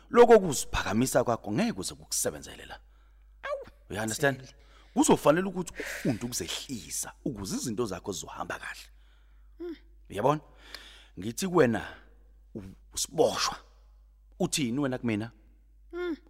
Lokho 0.10 0.40
kuziphakamisa 0.40 1.24
kwakho 1.24 1.52
ngeke 1.52 1.74
kuze 1.74 1.96
kukusebenzele 1.96 2.66
la. 2.66 2.80
You 3.90 4.02
understand? 4.02 4.54
Kuzofanele 4.94 5.48
ukuthi 5.48 5.74
ufunde 5.80 6.26
ukuzehlisa 6.26 7.14
ukuze 7.26 7.56
izinto 7.56 7.86
zakho 7.86 8.12
zizohamba 8.12 8.60
kahle. 8.60 8.82
Uyabona? 10.10 10.42
Ngithi 11.20 11.48
kuwena 11.48 11.82
u- 12.56 12.64
usiboshwa 12.94 13.56
uthini 14.40 14.80
wena 14.80 14.98
kumina? 14.98 15.32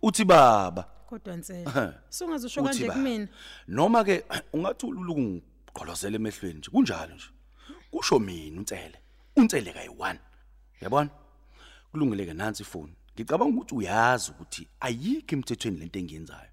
Uthi 0.01 0.25
baba. 0.25 0.83
Kodwa 0.83 1.35
nsela. 1.35 1.93
Sungazusho 2.09 2.63
kanje 2.63 2.83
uthi 2.83 2.93
kumina. 2.93 3.25
ba 3.25 3.31
noma 3.67 4.03
ke 4.03 4.23
ungathi 4.53 4.85
ulungigqolozela 4.85 6.15
emehlweni 6.15 6.59
nje 6.59 6.69
kunjalo 6.71 7.15
nje. 7.15 7.29
Kusho 7.91 8.19
mina 8.19 8.57
uNtsele. 8.59 8.99
uNtsele 9.35 9.71
kayi1 9.71 10.17
yabona 10.81 11.09
kulungile 11.91 12.25
ke 12.25 12.33
nansi 12.33 12.63
ifoni. 12.63 12.93
Ngicabanga 13.15 13.53
ukuthi 13.53 13.75
uyazi 13.75 14.31
ukuthi 14.31 14.67
ayikho 14.79 15.35
emthethweni 15.35 15.77
lento 15.79 15.99
engiyenzayo. 15.99 16.49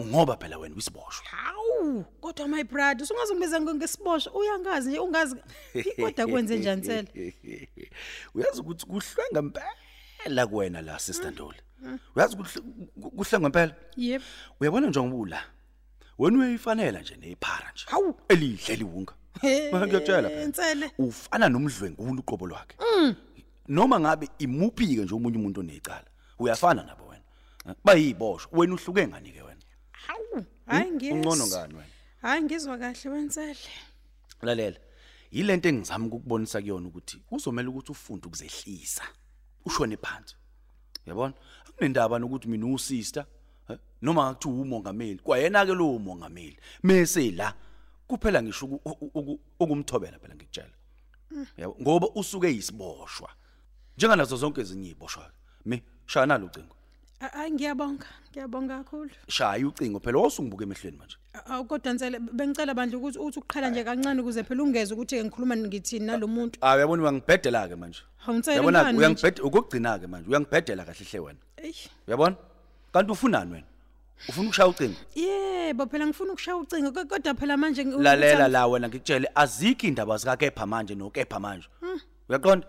Ngoba 0.00 0.36
phela 0.36 0.58
wena 0.58 0.74
uyisiboshwa 0.74 1.26
Hawu, 1.26 2.04
kodwa 2.20 2.48
my 2.48 2.64
brother 2.64 3.02
usungazingibiza 3.02 3.60
ngesibosho 3.60 4.30
uyangazi 4.30 4.88
nje 4.88 4.98
ungazi. 4.98 5.36
Kodwa 6.00 6.26
kwenze 6.26 6.58
njani 6.58 6.82
tsela? 6.82 7.08
uyazi 8.34 8.60
ukuthi 8.60 8.86
kuhlwenga 8.86 9.40
impela 9.40 10.46
kuwena 10.46 10.82
la 10.82 10.98
sister 10.98 11.32
Ndoli 11.32 11.58
uyazi 12.16 12.34
ukuthi 12.36 12.60
kuhlwenga 13.16 13.46
impela 13.46 13.74
Yep. 13.96 14.22
uyabona 14.60 14.86
njengoba 14.86 15.16
ula? 15.16 15.42
Wena 16.18 16.38
uyayifanela 16.38 17.00
nje 17.00 17.16
nephara 17.16 17.72
nje. 17.72 17.84
Hawu. 17.88 18.14
elidle 18.28 18.76
liwunga 18.76 19.12
ngiyakutshela 19.42 20.52
phela. 20.52 20.90
Ufana 20.98 21.48
nomdlwengulu 21.48 22.20
uqobo 22.20 22.46
lwakhe. 22.46 22.76
Noma 23.68 24.00
ngabe 24.00 24.28
imuphi 24.38 24.86
ke 24.96 25.02
nje 25.04 25.14
omunye 25.14 25.36
umuntu 25.38 25.60
onecala 25.60 26.04
uyafana 26.38 26.82
nabo 26.82 27.06
wena. 27.08 27.22
Bayiboshwa 27.84 28.58
wena 28.58 28.74
uhluke 28.74 29.06
ngani 29.08 29.30
ke 29.32 29.42
hayi 30.66 30.90
ngiyezwa. 30.90 31.18
ungcono 31.18 31.46
ngani 31.46 31.74
wena? 31.74 31.86
Hayi 32.22 32.42
ngizwa 32.42 32.78
kahle 32.78 33.10
wensele. 33.10 33.58
lalela 34.42 34.78
yilento 35.30 35.68
engizama 35.68 36.06
ukukubonisa 36.06 36.60
kuyona 36.60 36.88
ukuthi 36.88 37.22
uzomela 37.30 37.68
ukuthi 37.68 37.92
ufunde 37.92 38.26
ukuzehlisa 38.26 39.02
ushone 39.64 39.96
phansi. 39.96 40.36
Uyabona? 41.06 41.34
Akunendaba 41.68 42.18
nokuthi 42.18 42.48
mina 42.48 42.66
usister 42.66 43.26
noma 44.02 44.30
ngathi 44.32 44.48
umongameli 44.48 45.18
kwayena 45.18 45.66
ke 45.66 45.74
lo 45.74 45.98
mongameli 45.98 46.56
mase 46.82 47.30
la 47.30 47.54
kuphela 48.06 48.42
ngisho 48.42 48.66
uku- 48.66 48.80
uku- 48.90 49.10
uku- 49.14 49.40
ukumthobela 49.60 50.18
phela 50.18 50.34
ngikutshela. 50.34 50.70
Yabo 51.56 51.76
ngoba 51.80 52.06
usuke 52.14 52.48
yisiboshwa 52.48 53.30
njenganazo 53.96 54.36
zonke 54.36 54.60
ezinye 54.60 54.88
iziboshwa 54.90 55.30
me 55.64 55.82
shaya 56.06 56.26
nalo 56.26 56.46
ucingo 56.46 56.75
Hayi 57.20 57.50
ngiyabonga, 57.52 58.06
ngiyabonga 58.30 58.78
kakhulu. 58.84 59.10
shaya 59.28 59.66
ucingo 59.68 60.00
phela 60.00 60.18
wasungibuka 60.18 60.64
emehlweni 60.64 60.96
manje 60.98 61.16
Awu 61.48 61.64
kodwa 61.64 61.92
nsele 61.92 62.18
bengicela 62.18 62.74
bandle 62.74 62.96
ukuthi 62.96 63.18
uthi 63.18 63.38
uqhala 63.38 63.70
nje 63.70 63.84
kancane 63.84 64.20
ukuze 64.20 64.42
phela 64.44 64.62
ungeze 64.62 64.94
ukuthi 64.94 65.24
ngikhuluma 65.24 65.56
ngithini 65.56 66.06
nalomuntu. 66.06 66.58
ah 66.60 66.76
uyabona 66.76 67.02
uyangibhedela 67.02 67.68
ke 67.68 67.76
manje 67.76 68.00
Hawu 68.16 68.38
nsele 68.38 68.56
yabona 68.56 68.78
ngani 68.82 68.98
manje? 68.98 68.98
uyangibhedela 69.00 69.44
ukugcina 69.48 69.98
ke 69.98 70.06
manje 70.06 70.28
uyangibhedela 70.28 70.84
kahle 70.84 71.04
hle 71.10 71.18
wena 71.20 71.38
Eish. 71.56 71.88
Uyabona? 72.08 72.36
Kanti 72.92 73.12
ufunani 73.12 73.52
wena? 73.52 73.66
Ufuna 74.28 74.48
ukushaya 74.48 74.68
ucingo? 74.68 74.96
Yebo 75.14 75.86
phela 75.86 76.06
ngifuna 76.06 76.32
ukushaya 76.32 76.56
ucingo 76.56 76.92
ko- 76.92 77.04
kodwa 77.04 77.34
phela 77.34 77.56
manje 77.56 77.84
ngi- 77.84 78.02
Lalela 78.02 78.44
ukuthi- 78.44 78.52
la 78.52 78.66
wena 78.66 78.88
ngikutshele 78.88 79.28
azikho 79.34 79.86
indaba 79.86 80.16
zika 80.16 80.36
kepha 80.36 80.66
manje 80.66 80.94
no 80.94 81.10
kepha 81.10 81.40
manje. 81.40 81.68
Uyaqonda? 82.28 82.66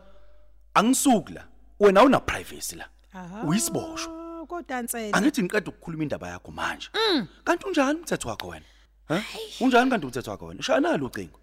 Angisuki 0.73 1.33
la. 1.33 1.43
Wena 1.79 1.99
awuna 1.99 2.19
privacy 2.19 2.75
la. 2.75 2.85
Aha. 3.13 3.43
Uyisiboshwa. 3.47 4.16
Kodwa 4.47 4.81
nsele. 4.81 5.11
Angithi 5.13 5.43
ngiqeda 5.43 5.69
ukukhuluma 5.71 6.03
indaba 6.03 6.27
yakho 6.29 6.51
manje. 6.51 6.87
Kanti 7.43 7.65
unjani 7.67 7.99
umthetho 7.99 8.29
wakho 8.29 8.47
wena? 8.47 8.65
Ha? 9.07 9.23
Unjani 9.59 9.89
kanti 9.91 10.05
umthetho 10.05 10.31
wakho 10.31 10.45
wena? 10.45 10.63
Shaya 10.63 10.79
nalo 10.79 11.05
ucingo. 11.05 11.39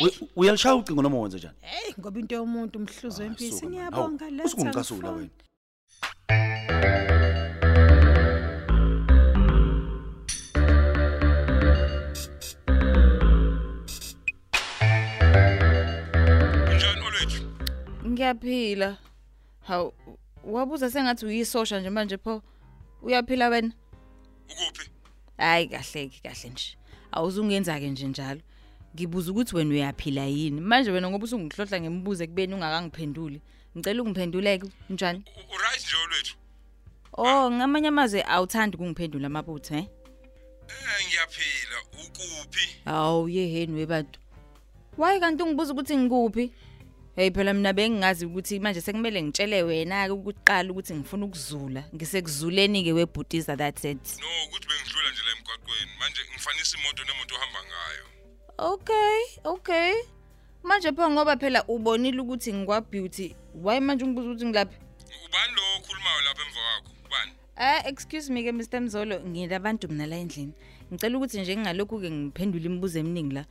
Uy- 0.00 0.28
Uyalishaya 0.36 0.74
ucingo 0.76 1.02
noma 1.02 1.18
wenze 1.18 1.36
njani? 1.38 1.54
Hey 1.60 1.94
ngoba 1.98 2.20
into 2.20 2.34
yomuntu 2.34 2.78
umhluzo 2.78 3.22
wempisi 3.22 3.52
Suka, 3.52 3.66
man. 3.66 3.72
ngiyabonga 3.74 4.24
Hawu, 4.24 4.36
letha. 4.36 4.48
Usungicasula 4.48 5.12
ngifone. 5.12 5.18
wena. 5.20 5.30
Njani 16.76 17.00
olethu? 17.06 17.42
Ngiyaphila. 18.08 18.96
Hawu 19.60 19.92
wabuza 20.44 20.90
sengathi 20.90 21.26
uyisosha 21.26 21.80
nje 21.80 21.90
manje 21.90 22.16
pho. 22.18 22.42
Uyaphila 23.02 23.48
wena? 23.48 23.72
Ukuphi? 24.50 24.90
Hayi 25.38 25.68
kahle 25.68 26.08
kahle 26.22 26.50
nje. 26.50 26.76
Awuzungenza 27.12 27.80
ke 27.80 27.88
nje 27.90 28.06
njalo. 28.08 28.40
Ngibuza 28.94 29.30
ukuthi 29.32 29.56
wena 29.56 29.70
uyaphila 29.70 30.24
yini. 30.24 30.60
Manje 30.60 30.90
wena 30.90 31.10
ngoba 31.10 31.24
usungihlohla 31.24 31.80
ngemibuzo 31.80 32.24
ekubeni 32.24 32.54
ungakangiphenduli. 32.54 33.40
Ngicela 33.76 34.02
ungiphenduleke 34.02 34.66
njani? 34.90 35.24
U- 35.36 35.58
Right 35.58 35.82
nje 35.84 35.96
olethu. 36.04 36.36
Oh, 37.12 37.50
ngamanye 37.50 37.88
amazwe 37.88 38.22
awuthandi 38.28 38.76
ukungiphendula 38.76 39.26
amabutho, 39.26 39.74
eh? 39.74 39.86
Ngiyaphila. 41.06 41.76
Ukuphi? 42.06 42.66
Hawu 42.84 43.28
yeheni 43.28 43.72
webantu. 43.74 44.20
Why 44.98 45.20
kanti 45.20 45.42
ungibuza 45.42 45.72
ukuthi 45.72 45.96
ngikuphi? 45.96 46.52
Hey 47.16 47.30
phela 47.30 47.54
mina 47.54 47.72
bengingazi 47.72 48.26
ukuthi 48.26 48.60
manje 48.60 48.80
sekumele 48.80 49.22
ngitshele 49.22 49.62
wena 49.62 50.06
ke 50.06 50.12
ukuqala 50.12 50.70
ukuthi 50.70 50.94
ngifuna 50.94 51.26
ukuzula. 51.26 51.84
Ngisekuzuleni 51.94 52.84
ke 52.84 52.92
webhutiza 52.92 53.56
that 53.56 53.78
said. 53.78 53.98
No, 53.98 54.26
ukuthi 54.46 54.66
bengidlula 54.68 55.10
nje 55.10 55.22
la 55.26 55.32
emgwaqweni. 55.32 55.90
Manje 56.00 56.20
ngifanisa 56.32 56.78
imoto 56.78 57.04
nemoto 57.04 57.34
ohamba 57.34 57.60
ngayo. 57.68 58.04
Okay, 58.58 59.20
okay. 59.44 59.94
Manje 60.62 60.92
pho 60.92 61.10
ngoba 61.10 61.36
phela 61.36 61.64
ubonile 61.64 62.20
ukuthi 62.20 62.52
ngikwa 62.52 62.80
beauty. 62.80 63.36
Why 63.54 63.80
manje 63.80 64.04
ungibuza 64.04 64.28
ukuthi 64.28 64.46
ngilaphi? 64.46 64.78
Ubani 65.26 65.54
lo 65.54 65.62
okhulumayo 65.78 66.20
lapha 66.20 66.42
emva 66.42 66.60
kwakho? 66.60 66.92
Ubani? 67.06 67.32
Ah, 67.56 67.88
excuse 67.88 68.32
me 68.32 68.42
ke 68.42 68.52
Mr 68.52 68.80
Mzolo, 68.80 69.20
ngilabantu 69.20 69.88
mina 69.88 70.06
la 70.06 70.16
endlini. 70.16 70.52
Ngicela 70.92 71.16
ukuthi 71.16 71.40
nje 71.40 71.56
ngingalokhu 71.56 72.00
ke 72.00 72.10
ngiphendula 72.10 72.64
imibuzo 72.64 72.98
eminingi 72.98 73.34
la. 73.34 73.44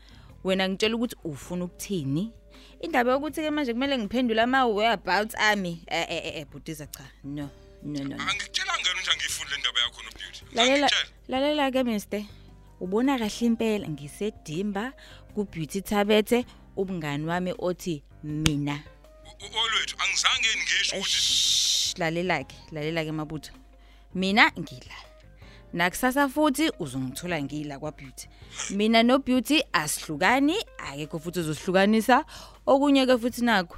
Wena 0.44 0.70
ngitshela 0.70 0.96
ukuthi 0.96 1.16
ufuna 1.24 1.66
ukuthini? 1.66 2.34
Indaba 2.80 3.12
yokuthi 3.12 3.42
ke 3.42 3.52
manje 3.52 3.74
kumele 3.74 3.98
ngiphendule 3.98 4.42
ama 4.42 4.66
whereabouts 4.66 5.36
ami. 5.36 5.84
Eh 5.88 6.06
eh 6.10 6.38
eh 6.38 6.46
bhutiza 6.46 6.88
cha. 6.88 7.04
No. 7.24 7.50
No 7.84 8.04
no. 8.04 8.16
Angikutshela 8.16 8.74
ngani 8.80 9.00
nje 9.02 9.12
angifuni 9.12 9.52
le 9.52 9.58
ndaba 9.58 9.80
yakho 9.80 10.02
no 10.04 10.10
beauty. 10.12 10.46
Lalela 10.54 10.90
lalela 11.28 11.72
ke 11.72 11.84
Mr. 11.84 12.24
Ubona 12.80 13.20
kahle 13.20 13.46
impela 13.46 13.90
ngisedimba 13.90 14.94
ku 15.36 15.44
Beauty 15.44 15.82
Thabethe 15.82 16.46
ubungani 16.78 17.26
wami 17.26 17.54
othi 17.60 18.04
mina. 18.24 18.84
Olwethu 19.40 19.96
angizange 20.00 20.50
ngisho 20.58 20.96
ukuthi 20.96 22.00
lalela 22.00 22.44
ke 22.44 22.56
lalela 22.72 23.06
ke 23.06 23.12
mabutho 23.12 23.52
mina 24.16 24.52
ngila 24.60 25.09
nakusasa 25.74 26.30
futhi 26.30 26.72
uzongithola 26.80 27.44
ngila 27.44 27.80
kwa 27.80 27.92
beauty 27.92 28.30
mina 28.70 29.04
no 29.04 29.20
beauty 29.20 29.64
asihlukani 29.74 30.56
akekho 30.78 31.20
futhi 31.20 31.40
uzosihlukanisa 31.40 32.26
okunye 32.66 33.06
ke 33.06 33.18
futhi 33.18 33.42
nakho 33.42 33.78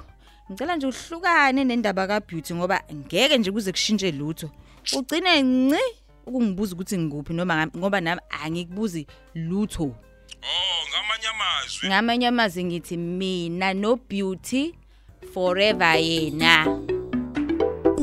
ngicela 0.52 0.76
nje 0.76 0.86
uhlukane 0.86 1.64
nendaba 1.64 2.06
ka 2.06 2.20
beauty 2.20 2.54
ngoba 2.54 2.82
ngeke 2.94 3.38
nje 3.38 3.50
kuze 3.52 3.72
kushintshe 3.72 4.12
lutho. 4.12 4.50
Ugcine 4.96 5.42
nci 5.42 5.82
ukungibuza 6.26 6.74
ukuthi 6.74 6.98
ngikuphi 6.98 7.32
noma 7.32 7.66
ngoba 7.66 8.00
nami 8.00 8.20
angikubuzi 8.30 9.06
lutho. 9.34 9.84
Oh 9.84 10.82
ngamanye 10.90 11.28
amazwi. 11.28 11.88
Ngamanye 11.88 12.26
amazwi 12.26 12.64
ngithi 12.64 12.96
mina 12.96 13.74
no 13.74 13.96
beauty 13.96 14.74
forever 15.32 15.96
yena. 15.96 16.91